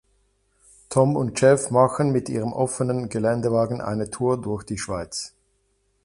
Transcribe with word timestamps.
Tom 0.89 1.15
und 1.15 1.39
Jeff 1.39 1.69
machen 1.69 2.11
mit 2.11 2.27
ihrem 2.27 2.53
offenen 2.53 3.07
Geländewagen 3.09 3.81
eine 3.81 4.09
Tour 4.09 4.41
durch 4.41 4.63
die 4.63 4.79
Schweiz. 4.79 5.35